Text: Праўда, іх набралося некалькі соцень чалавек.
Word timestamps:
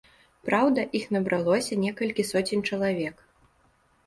Праўда, 0.47 0.85
іх 0.99 1.05
набралося 1.15 1.77
некалькі 1.83 2.27
соцень 2.31 2.65
чалавек. 2.71 3.23